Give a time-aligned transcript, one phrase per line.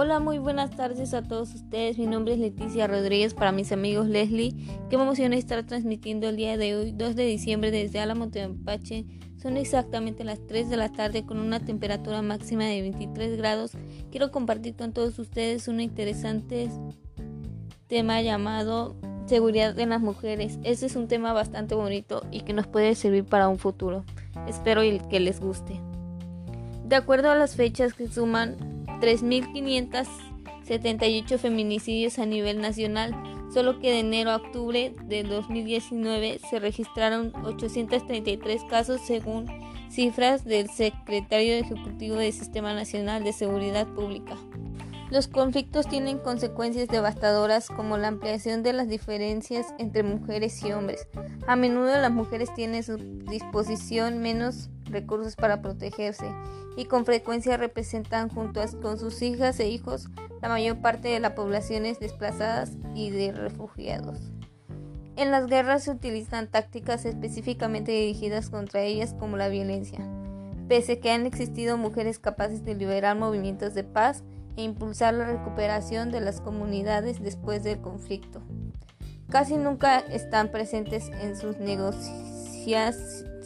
[0.00, 1.98] Hola, muy buenas tardes a todos ustedes.
[1.98, 4.54] Mi nombre es Leticia Rodríguez, para mis amigos Leslie.
[4.88, 9.06] Qué me emociona estar transmitiendo el día de hoy, 2 de diciembre, desde Álamo Tempache.
[9.42, 13.72] Son exactamente las 3 de la tarde con una temperatura máxima de 23 grados.
[14.12, 16.70] Quiero compartir con todos ustedes un interesante
[17.88, 18.94] tema llamado
[19.26, 20.60] seguridad de las mujeres.
[20.62, 24.04] Este es un tema bastante bonito y que nos puede servir para un futuro.
[24.46, 25.80] Espero que les guste.
[26.84, 33.14] De acuerdo a las fechas que suman 3.578 feminicidios a nivel nacional,
[33.52, 39.46] solo que de enero a octubre de 2019 se registraron 833 casos según
[39.90, 44.36] cifras del Secretario Ejecutivo del Sistema Nacional de Seguridad Pública.
[45.10, 51.08] Los conflictos tienen consecuencias devastadoras como la ampliación de las diferencias entre mujeres y hombres.
[51.46, 56.26] A menudo las mujeres tienen su disposición menos recursos para protegerse
[56.76, 60.08] y con frecuencia representan junto con sus hijas e hijos
[60.42, 64.18] la mayor parte de las poblaciones desplazadas y de refugiados.
[65.16, 69.98] En las guerras se utilizan tácticas específicamente dirigidas contra ellas como la violencia.
[70.68, 74.22] Pese a que han existido mujeres capaces de liberar movimientos de paz,
[74.58, 78.42] e impulsar la recuperación de las comunidades después del conflicto.
[79.30, 81.58] Casi nunca están presentes en sus,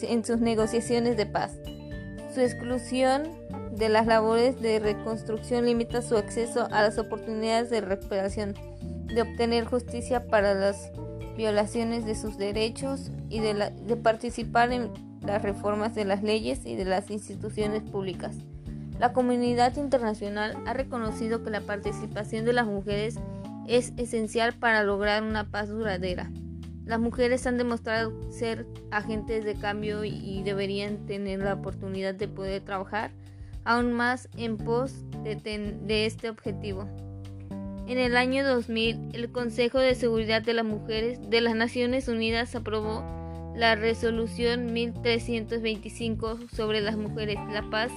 [0.00, 1.52] en sus negociaciones de paz.
[2.34, 3.28] Su exclusión
[3.72, 8.54] de las labores de reconstrucción limita su acceso a las oportunidades de recuperación,
[9.06, 10.90] de obtener justicia para las
[11.36, 14.90] violaciones de sus derechos y de, de participar en
[15.22, 18.36] las reformas de las leyes y de las instituciones públicas.
[18.98, 23.16] La comunidad internacional ha reconocido que la participación de las mujeres
[23.66, 26.30] es esencial para lograr una paz duradera.
[26.92, 32.60] Las mujeres han demostrado ser agentes de cambio y deberían tener la oportunidad de poder
[32.60, 33.12] trabajar
[33.64, 34.92] aún más en pos
[35.24, 36.86] de, este objetivo.
[37.88, 42.54] En el año 2000, el Consejo de Seguridad de las Mujeres de las Naciones Unidas
[42.54, 43.02] aprobó
[43.56, 47.90] la resolución 1325 sobre las mujeres, la paz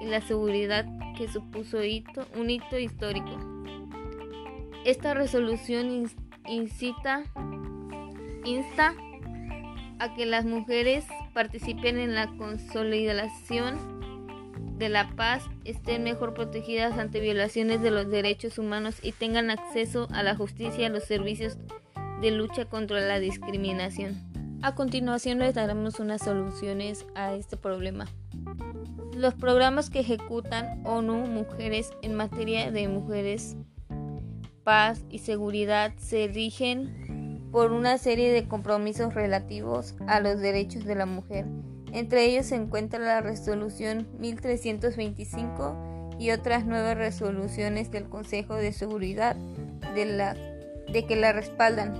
[0.00, 0.86] y la seguridad
[1.18, 1.78] que supuso
[2.38, 3.40] un hito histórico.
[4.84, 6.08] Esta resolución
[6.46, 7.24] incita,
[8.46, 8.94] insta
[9.98, 13.96] a que las mujeres participen en la consolidación
[14.78, 20.06] de la paz, estén mejor protegidas ante violaciones de los derechos humanos y tengan acceso
[20.12, 21.58] a la justicia y a los servicios
[22.20, 24.22] de lucha contra la discriminación.
[24.62, 28.06] A continuación les daremos unas soluciones a este problema.
[29.14, 33.56] Los programas que ejecutan ONU Mujeres en materia de mujeres,
[34.62, 37.05] paz y seguridad se rigen
[37.56, 41.46] por una serie de compromisos relativos a los derechos de la mujer.
[41.90, 49.36] Entre ellos se encuentra la resolución 1325 y otras nueve resoluciones del Consejo de Seguridad
[49.94, 50.34] de,
[50.92, 51.94] de que la respaldan.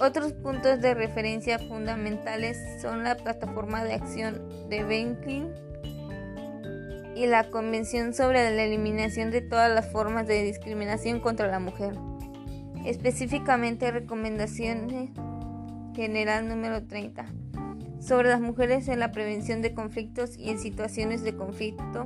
[0.00, 5.46] Otros puntos de referencia fundamentales son la Plataforma de Acción de Beijing
[7.14, 11.94] y la Convención sobre la Eliminación de todas las formas de discriminación contra la mujer.
[12.84, 15.12] Específicamente Recomendación
[15.94, 17.26] General número 30
[18.00, 22.04] sobre las mujeres en la prevención de conflictos y en situaciones de conflicto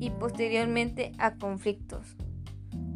[0.00, 2.16] y posteriormente a conflictos.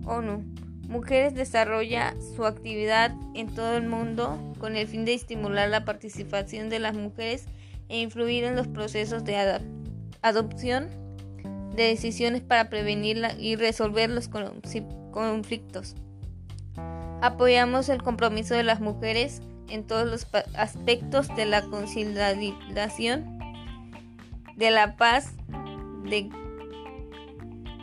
[0.04, 0.44] ONU
[0.88, 6.68] Mujeres desarrolla su actividad en todo el mundo con el fin de estimular la participación
[6.68, 7.46] de las mujeres
[7.88, 9.60] e influir en los procesos de
[10.20, 10.88] adopción
[11.74, 14.28] de decisiones para prevenir y resolver los
[15.12, 15.94] conflictos.
[17.22, 23.38] Apoyamos el compromiso de las mujeres en todos los aspectos de la conciliación,
[24.56, 25.36] de la paz,
[26.02, 26.28] de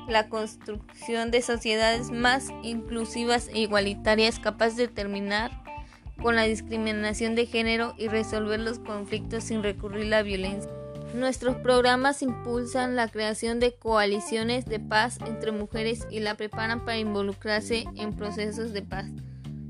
[0.09, 5.51] la construcción de sociedades más inclusivas e igualitarias capaces de terminar
[6.21, 10.69] con la discriminación de género y resolver los conflictos sin recurrir a la violencia.
[11.13, 16.97] Nuestros programas impulsan la creación de coaliciones de paz entre mujeres y la preparan para
[16.97, 19.05] involucrarse en procesos de paz.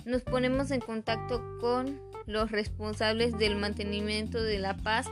[0.09, 5.05] Nos ponemos en contacto con los responsables del mantenimiento de la paz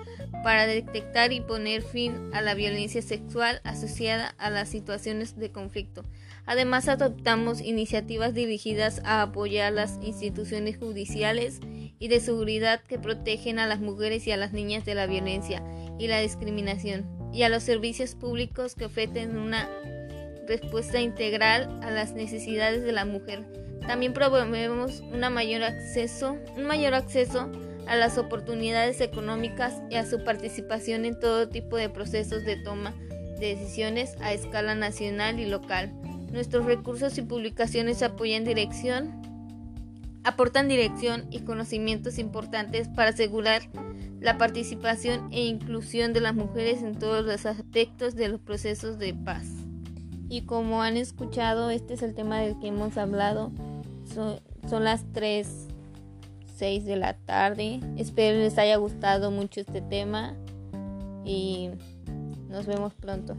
[0.44, 6.04] para detectar y poner fin a la violencia sexual asociada a las situaciones de conflicto.
[6.48, 11.60] Además, adoptamos iniciativas dirigidas a apoyar las instituciones judiciales
[12.00, 15.62] y de seguridad que protegen a las mujeres y a las niñas de la violencia
[16.00, 19.70] y la discriminación, y a los servicios públicos que ofrecen una
[20.48, 26.94] respuesta integral a las necesidades de la mujer también promovemos una mayor acceso, un mayor
[26.94, 27.50] acceso
[27.88, 32.94] a las oportunidades económicas y a su participación en todo tipo de procesos de toma
[33.40, 35.94] de decisiones a escala nacional y local.
[36.32, 39.22] Nuestros recursos y publicaciones apoyan dirección,
[40.24, 43.62] aportan dirección y conocimientos importantes para asegurar
[44.20, 49.14] la participación e inclusión de las mujeres en todos los aspectos de los procesos de
[49.14, 49.46] paz.
[50.30, 53.52] Y como han escuchado, este es el tema del que hemos hablado.
[54.14, 55.68] Son, las 3,
[56.56, 57.80] 6 de la tarde.
[57.98, 60.36] Espero les haya gustado mucho este tema
[61.26, 61.70] y
[62.50, 63.36] nos vemos pronto.